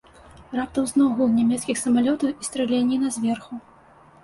[0.59, 3.63] Раптам зноў гул нямецкіх самалётаў і страляніна зверху.